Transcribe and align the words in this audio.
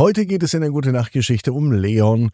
Heute 0.00 0.24
geht 0.24 0.42
es 0.42 0.54
in 0.54 0.62
der 0.62 0.70
Gute 0.70 0.92
Nacht 0.92 1.12
Geschichte 1.12 1.52
um 1.52 1.72
Leon. 1.72 2.30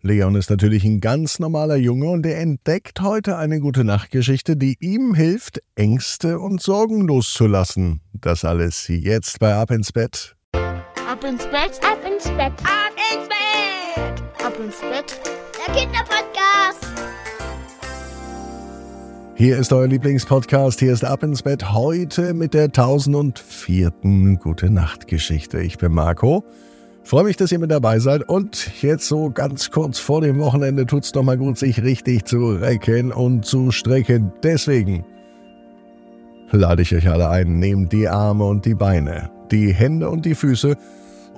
Leon 0.00 0.34
ist 0.34 0.48
natürlich 0.48 0.82
ein 0.84 1.02
ganz 1.02 1.40
normaler 1.40 1.76
Junge 1.76 2.08
und 2.08 2.24
er 2.24 2.40
entdeckt 2.40 3.02
heute 3.02 3.36
eine 3.36 3.60
Gute 3.60 3.84
Nacht 3.84 4.10
Geschichte, 4.10 4.56
die 4.56 4.78
ihm 4.80 5.12
hilft, 5.12 5.60
Ängste 5.74 6.38
und 6.38 6.62
Sorgen 6.62 7.02
loszulassen. 7.02 8.00
Das 8.14 8.46
alles 8.46 8.88
jetzt 8.88 9.40
bei 9.40 9.54
Ab 9.54 9.70
ins 9.72 9.92
Bett. 9.92 10.36
Ab 10.54 11.22
ins 11.22 11.44
Bett, 11.48 11.78
ab 11.82 11.98
ins 12.10 12.24
Bett, 12.30 12.54
ab 12.64 12.96
ins 13.12 13.28
Bett, 13.28 14.46
ab 14.46 14.54
ins 14.58 14.80
Bett. 14.80 15.20
Der 15.66 15.74
Kinderpodcast. 15.74 16.86
Hier 19.34 19.58
ist 19.58 19.70
euer 19.74 19.86
Lieblingspodcast. 19.86 20.80
Hier 20.80 20.94
ist 20.94 21.04
Ab 21.04 21.22
ins 21.24 21.42
Bett 21.42 21.74
heute 21.74 22.32
mit 22.32 22.54
der 22.54 22.68
1004. 22.68 23.92
Gute 24.40 24.70
Nacht 24.70 25.08
Geschichte. 25.08 25.60
Ich 25.60 25.76
bin 25.76 25.92
Marco. 25.92 26.42
Freue 27.04 27.24
mich, 27.24 27.36
dass 27.36 27.50
ihr 27.50 27.58
mit 27.58 27.70
dabei 27.70 27.98
seid. 27.98 28.28
Und 28.28 28.82
jetzt 28.82 29.08
so 29.08 29.30
ganz 29.30 29.70
kurz 29.70 29.98
vor 29.98 30.20
dem 30.20 30.38
Wochenende 30.38 30.86
tut 30.86 31.04
es 31.04 31.14
mal 31.14 31.36
gut, 31.36 31.58
sich 31.58 31.82
richtig 31.82 32.24
zu 32.24 32.52
recken 32.52 33.12
und 33.12 33.44
zu 33.44 33.70
strecken. 33.70 34.32
Deswegen 34.42 35.04
lade 36.52 36.82
ich 36.82 36.94
euch 36.94 37.08
alle 37.08 37.28
ein. 37.28 37.58
Nehmt 37.58 37.92
die 37.92 38.08
Arme 38.08 38.44
und 38.44 38.64
die 38.64 38.74
Beine, 38.74 39.30
die 39.50 39.72
Hände 39.72 40.08
und 40.08 40.24
die 40.24 40.34
Füße 40.34 40.76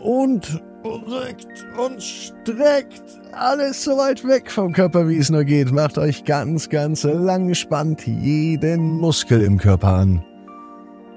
und 0.03 0.63
reckt 0.85 1.67
und 1.79 2.03
streckt. 2.03 3.03
Alles 3.33 3.85
so 3.85 3.93
weit 3.93 4.23
weg 4.27 4.51
vom 4.51 4.73
Körper, 4.73 5.09
wie 5.09 5.17
es 5.17 5.31
nur 5.31 5.45
geht. 5.45 5.73
Macht 5.73 5.97
euch 5.97 6.25
ganz, 6.25 6.69
ganz 6.69 7.05
lang, 7.05 7.55
spannt 7.55 8.07
jeden 8.07 8.99
Muskel 8.99 9.41
im 9.41 9.59
Körper 9.59 9.95
an. 9.95 10.25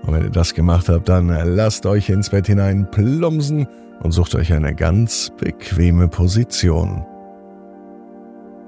Und 0.03 0.13
wenn 0.13 0.23
ihr 0.23 0.29
das 0.29 0.53
gemacht 0.53 0.87
habt, 0.87 1.09
dann 1.09 1.27
lasst 1.27 1.85
euch 1.85 2.09
ins 2.09 2.29
Bett 2.29 2.47
hinein 2.47 2.89
plumpsen 2.89 3.67
und 4.01 4.11
sucht 4.11 4.35
euch 4.35 4.53
eine 4.53 4.73
ganz 4.73 5.31
bequeme 5.37 6.07
Position. 6.07 7.05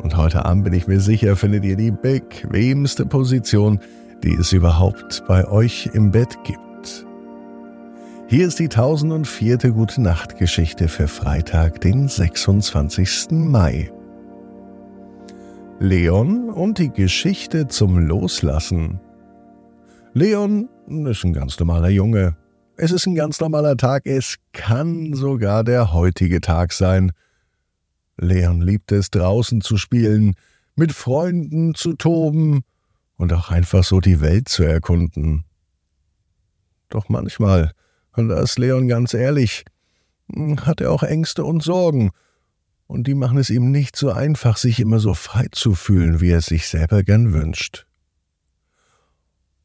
Und 0.02 0.16
heute 0.16 0.46
Abend 0.46 0.64
bin 0.64 0.74
ich 0.74 0.88
mir 0.88 1.02
sicher, 1.02 1.36
findet 1.36 1.66
ihr 1.66 1.76
die 1.76 1.92
bequemste 1.92 3.06
Position, 3.06 3.80
die 4.24 4.34
es 4.34 4.54
überhaupt 4.54 5.24
bei 5.28 5.48
euch 5.48 5.90
im 5.94 6.12
Bett 6.12 6.38
gibt. 6.44 7.06
Hier 8.28 8.48
ist 8.48 8.60
die 8.60 8.66
1004. 8.66 9.58
Gute 9.72 10.02
Nacht 10.02 10.38
Geschichte 10.38 10.88
für 10.88 11.08
Freitag, 11.08 11.82
den 11.82 12.08
26. 12.08 13.32
Mai. 13.32 13.92
Leon 15.80 16.50
und 16.50 16.78
die 16.78 16.92
Geschichte 16.92 17.68
zum 17.68 17.98
Loslassen. 17.98 19.00
Leon 20.14 20.70
ist 20.88 21.24
ein 21.24 21.34
ganz 21.34 21.60
normaler 21.60 21.90
Junge, 21.90 22.36
es 22.82 22.92
ist 22.92 23.06
ein 23.06 23.16
ganz 23.16 23.42
normaler 23.42 23.76
Tag, 23.76 24.06
es 24.06 24.38
kann 24.54 25.14
sogar 25.14 25.66
der 25.66 25.92
heutige 25.92 26.40
Tag 26.40 26.72
sein. 26.72 27.12
Leon 28.16 28.62
liebt 28.62 28.94
es, 28.94 29.12
draußen 29.12 29.60
zu 29.60 29.78
spielen, 29.78 30.36
mit 30.76 30.94
Freunden 30.94 31.76
zu 31.76 31.94
toben 31.94 32.62
und 33.18 33.34
auch 33.34 33.52
einfach 33.52 33.84
so 33.84 34.00
die 34.00 34.22
Welt 34.22 34.48
zu 34.48 34.64
erkunden. 34.64 35.44
Doch 36.88 37.10
manchmal, 37.10 37.74
und 38.16 38.30
da 38.30 38.40
ist 38.40 38.58
Leon 38.58 38.88
ganz 38.88 39.14
ehrlich, 39.14 39.66
hat 40.62 40.80
er 40.80 40.92
auch 40.92 41.04
Ängste 41.04 41.44
und 41.44 41.62
Sorgen, 41.62 42.12
und 42.88 43.08
die 43.08 43.14
machen 43.14 43.38
es 43.38 43.50
ihm 43.50 43.72
nicht 43.72 43.96
so 43.96 44.12
einfach, 44.12 44.58
sich 44.58 44.80
immer 44.80 45.00
so 45.00 45.14
frei 45.14 45.48
zu 45.52 45.76
fühlen, 45.76 46.22
wie 46.22 46.32
er 46.32 46.40
es 46.40 46.48
sich 46.48 46.68
selber 46.68 47.04
gern 47.04 47.34
wünscht. 47.34 47.86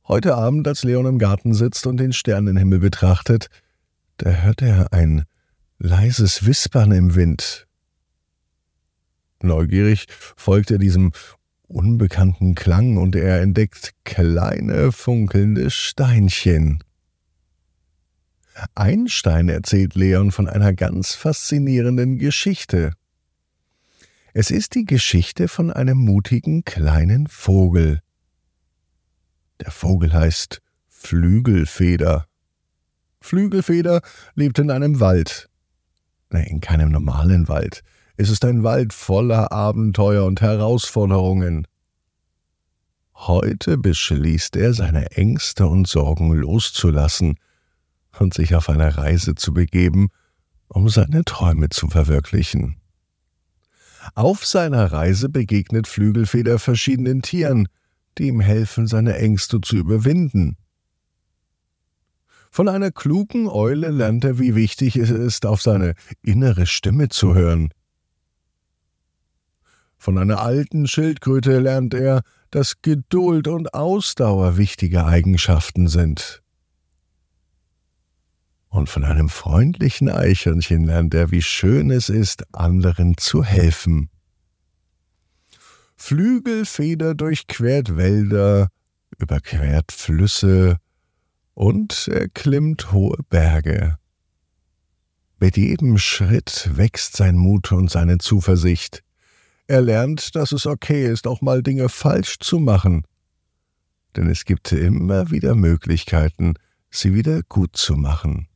Heute 0.07 0.35
Abend, 0.35 0.69
als 0.69 0.85
Leon 0.85 1.07
im 1.07 1.19
Garten 1.19 1.55
sitzt 1.55 1.87
und 1.87 1.97
den 1.97 2.13
Sternenhimmel 2.13 2.79
betrachtet, 2.79 3.49
da 4.19 4.31
hört 4.31 4.61
er 4.61 4.93
ein 4.93 5.25
leises 5.79 6.45
Wispern 6.45 6.93
im 6.93 7.15
Wind. 7.15 7.67
Neugierig 9.41 10.07
folgt 10.37 10.71
er 10.71 10.77
diesem 10.77 11.13
unbekannten 11.69 12.55
Klang 12.55 12.99
und 12.99 13.17
er 13.17 13.41
entdeckt 13.41 13.93
kleine 14.05 14.93
funkelnde 14.93 15.71
Steinchen. 15.71 16.85
Ein 18.75 19.09
Stein 19.09 19.49
erzählt 19.49 19.95
Leon 19.95 20.33
von 20.33 20.49
einer 20.49 20.75
ganz 20.75 21.15
faszinierenden 21.15 22.19
Geschichte. 22.19 22.93
Es 24.35 24.51
ist 24.51 24.75
die 24.75 24.85
Geschichte 24.85 25.49
von 25.49 25.71
einem 25.71 25.97
mutigen 25.97 26.65
kleinen 26.65 27.27
Vogel. 27.27 28.04
Der 29.65 29.71
Vogel 29.71 30.13
heißt 30.13 30.61
Flügelfeder. 30.89 32.27
Flügelfeder 33.23 34.03
lebt 34.35 34.59
in 34.59 34.71
einem 34.71 35.01
Wald. 35.01 35.49
Nein, 36.29 36.45
in 36.45 36.61
keinem 36.61 36.91
normalen 36.91 37.49
Wald. 37.49 37.83
Es 38.19 38.29
ist 38.29 38.45
ein 38.45 38.63
Wald 38.63 38.93
voller 38.93 39.53
Abenteuer 39.53 40.27
und 40.27 40.43
Herausforderungen. 40.43 41.67
Heute 43.15 43.79
beschließt 43.79 44.55
er, 44.57 44.75
seine 44.75 45.13
Ängste 45.13 45.67
und 45.67 45.89
Sorgen 45.89 46.35
loszulassen 46.35 47.39
und 48.19 48.35
sich 48.35 48.55
auf 48.55 48.69
eine 48.69 48.99
Reise 48.99 49.35
zu 49.35 49.55
begeben, 49.55 50.09
um 50.69 50.91
seine 50.91 51.25
Träume 51.25 51.71
zu 51.71 51.89
verwirklichen. 51.89 52.77
Auf 54.15 54.45
seiner 54.45 54.93
Reise 54.93 55.31
begegnet 55.31 55.89
Flügelfeder 55.89 56.59
verschiedenen 56.59 57.23
Tieren, 57.23 57.69
die 58.19 58.29
ihm 58.29 58.41
helfen, 58.41 58.87
seine 58.87 59.17
Ängste 59.17 59.61
zu 59.61 59.77
überwinden. 59.77 60.57
Von 62.51 62.69
einer 62.69 62.93
klugen 62.93 63.49
Eule 63.49 63.91
lernt 63.91 64.25
er, 64.25 64.39
wie 64.39 64.55
wichtig 64.55 64.97
es 64.97 65.11
ist, 65.11 65.45
auf 65.45 65.61
seine 65.61 65.95
innere 66.23 66.67
Stimme 66.67 67.09
zu 67.09 67.35
hören. 67.35 67.71
Von 69.97 70.19
einer 70.19 70.41
alten 70.41 70.87
Schildkröte 70.87 71.59
lernt 71.59 71.95
er, 71.95 72.23
dass 72.51 72.83
Geduld 72.83 73.49
und 73.49 73.75
Ausdauer 73.75 74.57
wichtige 74.57 75.05
Eigenschaften 75.05 75.89
sind. 75.89 76.43
Und 78.69 78.89
von 78.89 79.03
einem 79.03 79.29
freundlichen 79.29 80.09
Eichhörnchen 80.09 80.85
lernt 80.85 81.15
er, 81.15 81.31
wie 81.31 81.43
schön 81.43 81.91
es 81.91 82.09
ist, 82.09 82.45
anderen 82.55 83.17
zu 83.17 83.43
helfen. 83.43 84.11
Flügelfeder 85.97 87.15
durchquert 87.15 87.97
Wälder, 87.97 88.69
überquert 89.19 89.93
Flüsse 89.93 90.79
und 91.55 92.09
erklimmt 92.09 92.93
hohe 92.93 93.19
Berge. 93.29 93.99
Mit 95.39 95.57
jedem 95.57 95.99
Schritt 95.99 96.71
wächst 96.75 97.17
sein 97.17 97.37
Mut 97.37 97.73
und 97.73 97.91
seine 97.91 98.19
Zuversicht. 98.19 99.03
Er 99.67 99.81
lernt, 99.81 100.35
dass 100.35 100.53
es 100.53 100.67
okay 100.67 101.07
ist, 101.11 101.27
auch 101.27 101.41
mal 101.41 101.63
Dinge 101.63 101.89
falsch 101.89 102.39
zu 102.39 102.59
machen. 102.59 103.07
Denn 104.17 104.29
es 104.29 104.45
gibt 104.45 104.73
immer 104.73 105.31
wieder 105.31 105.55
Möglichkeiten, 105.55 106.55
sie 106.91 107.15
wieder 107.15 107.43
gut 107.49 107.77
zu 107.77 107.95
machen. 107.97 108.49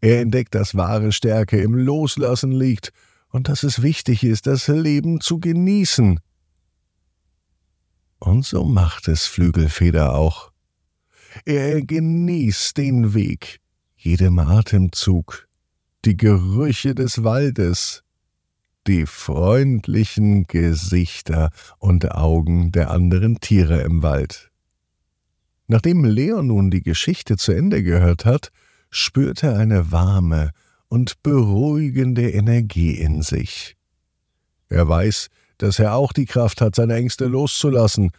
Er 0.00 0.20
entdeckt, 0.20 0.54
dass 0.54 0.74
wahre 0.74 1.12
Stärke 1.12 1.60
im 1.60 1.74
Loslassen 1.74 2.52
liegt 2.52 2.92
und 3.30 3.48
dass 3.48 3.62
es 3.62 3.82
wichtig 3.82 4.24
ist, 4.24 4.46
das 4.46 4.68
Leben 4.68 5.20
zu 5.20 5.38
genießen. 5.38 6.20
Und 8.18 8.44
so 8.44 8.64
macht 8.64 9.08
es 9.08 9.26
Flügelfeder 9.26 10.14
auch. 10.14 10.52
Er 11.44 11.80
genießt 11.82 12.76
den 12.76 13.14
Weg, 13.14 13.60
jedem 13.96 14.38
Atemzug, 14.38 15.48
die 16.04 16.16
Gerüche 16.16 16.94
des 16.94 17.22
Waldes, 17.22 18.02
die 18.86 19.06
freundlichen 19.06 20.46
Gesichter 20.46 21.50
und 21.78 22.12
Augen 22.12 22.72
der 22.72 22.90
anderen 22.90 23.40
Tiere 23.40 23.82
im 23.82 24.02
Wald. 24.02 24.50
Nachdem 25.66 26.04
Leon 26.04 26.48
nun 26.48 26.70
die 26.70 26.82
Geschichte 26.82 27.36
zu 27.36 27.52
Ende 27.52 27.82
gehört 27.82 28.24
hat, 28.24 28.50
spürt 28.90 29.44
er 29.44 29.56
eine 29.56 29.92
warme, 29.92 30.50
und 30.90 31.22
beruhigende 31.22 32.30
Energie 32.30 32.92
in 32.96 33.22
sich. 33.22 33.76
Er 34.68 34.86
weiß, 34.86 35.28
dass 35.56 35.78
er 35.78 35.94
auch 35.94 36.12
die 36.12 36.26
Kraft 36.26 36.60
hat, 36.60 36.74
seine 36.74 36.96
Ängste 36.96 37.26
loszulassen 37.26 38.10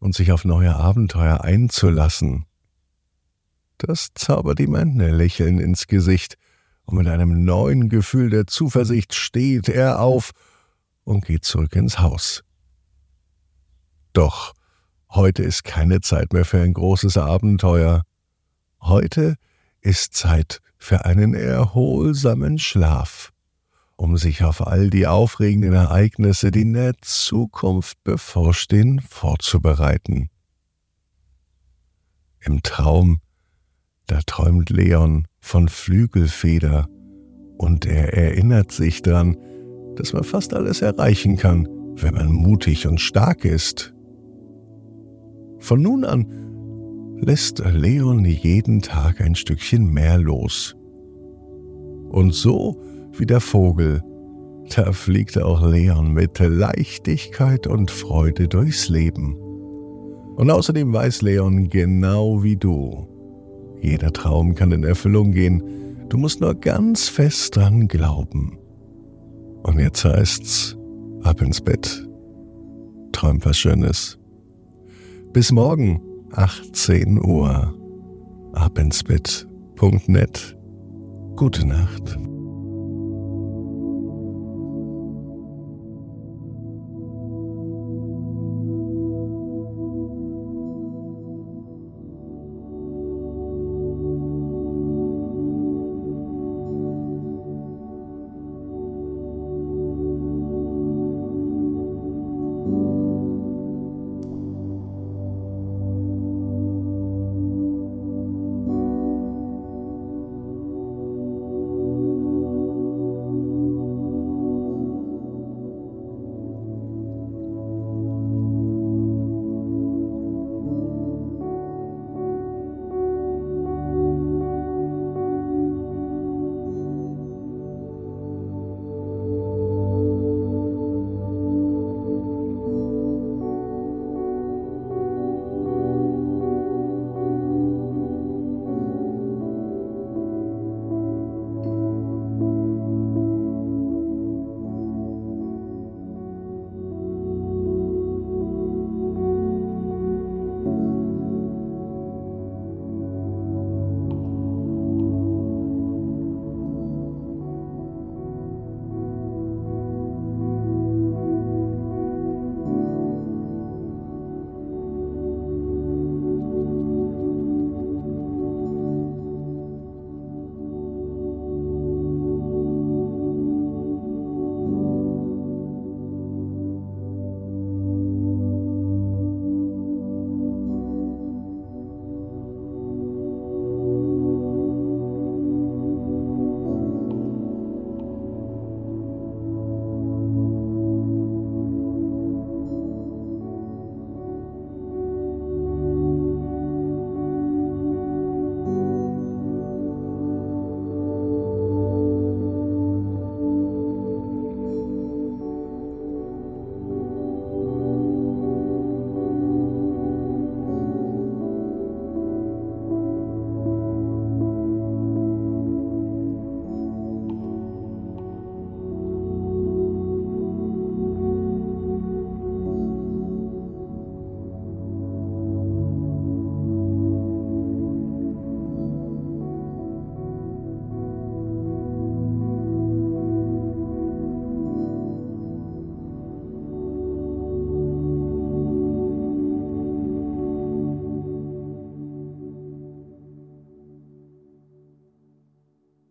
und 0.00 0.14
sich 0.14 0.32
auf 0.32 0.44
neue 0.44 0.74
Abenteuer 0.74 1.42
einzulassen. 1.42 2.44
Das 3.78 4.08
zaubert 4.14 4.58
ihm 4.60 4.74
ein 4.74 4.98
Lächeln 4.98 5.58
ins 5.58 5.86
Gesicht, 5.86 6.36
und 6.88 6.96
mit 6.96 7.06
einem 7.06 7.44
neuen 7.44 7.90
Gefühl 7.90 8.30
der 8.30 8.46
Zuversicht 8.46 9.14
steht 9.14 9.68
er 9.68 10.00
auf 10.00 10.30
und 11.04 11.26
geht 11.26 11.44
zurück 11.44 11.76
ins 11.76 11.98
Haus. 11.98 12.42
Doch 14.14 14.54
heute 15.10 15.42
ist 15.42 15.64
keine 15.64 16.00
Zeit 16.00 16.32
mehr 16.32 16.46
für 16.46 16.62
ein 16.62 16.72
großes 16.72 17.18
Abenteuer. 17.18 18.04
Heute 18.80 19.36
ist 19.82 20.14
Zeit 20.14 20.60
für 20.78 21.04
einen 21.04 21.34
erholsamen 21.34 22.58
Schlaf, 22.58 23.32
um 23.96 24.16
sich 24.16 24.44
auf 24.44 24.66
all 24.66 24.90
die 24.90 25.06
aufregenden 25.06 25.72
Ereignisse, 25.72 26.50
die 26.50 26.62
in 26.62 26.72
der 26.72 26.94
Zukunft 27.02 28.02
bevorstehen, 28.04 29.00
vorzubereiten. 29.00 30.30
Im 32.40 32.62
Traum, 32.62 33.20
da 34.06 34.20
träumt 34.24 34.70
Leon 34.70 35.26
von 35.40 35.68
Flügelfeder 35.68 36.88
Und 37.58 37.84
er 37.86 38.14
erinnert 38.14 38.70
sich 38.70 39.02
daran, 39.02 39.36
dass 39.96 40.12
man 40.12 40.22
fast 40.22 40.54
alles 40.54 40.80
erreichen 40.80 41.36
kann, 41.36 41.66
wenn 41.96 42.14
man 42.14 42.30
mutig 42.30 42.86
und 42.86 43.00
stark 43.00 43.44
ist. 43.44 43.92
Von 45.58 45.82
nun 45.82 46.04
an 46.04 46.47
lässt 47.20 47.58
Leon 47.58 48.24
jeden 48.24 48.80
Tag 48.80 49.20
ein 49.20 49.34
Stückchen 49.34 49.92
mehr 49.92 50.18
los. 50.18 50.76
Und 52.10 52.34
so 52.34 52.80
wie 53.12 53.26
der 53.26 53.40
Vogel, 53.40 54.02
da 54.74 54.92
fliegt 54.92 55.40
auch 55.40 55.66
Leon 55.66 56.12
mit 56.12 56.38
Leichtigkeit 56.38 57.66
und 57.66 57.90
Freude 57.90 58.48
durchs 58.48 58.88
Leben. 58.88 59.36
Und 60.36 60.50
außerdem 60.50 60.92
weiß 60.92 61.22
Leon 61.22 61.68
genau 61.68 62.42
wie 62.42 62.56
du, 62.56 63.08
jeder 63.80 64.12
Traum 64.12 64.54
kann 64.54 64.72
in 64.72 64.84
Erfüllung 64.84 65.32
gehen, 65.32 65.62
du 66.08 66.18
musst 66.18 66.40
nur 66.40 66.54
ganz 66.54 67.08
fest 67.08 67.56
dran 67.56 67.88
glauben. 67.88 68.58
Und 69.62 69.78
jetzt 69.78 70.04
heißt's, 70.04 70.76
ab 71.22 71.42
ins 71.42 71.60
Bett. 71.60 72.06
Träum 73.12 73.44
was 73.44 73.58
Schönes. 73.58 74.18
Bis 75.32 75.52
morgen, 75.52 76.00
18 76.32 77.22
Uhr. 77.24 77.74
Ab 78.52 78.78
ins 78.78 79.02
Bett.net. 79.02 80.56
Gute 81.36 81.66
Nacht. 81.66 82.18